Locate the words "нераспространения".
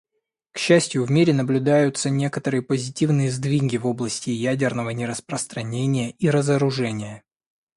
4.89-6.09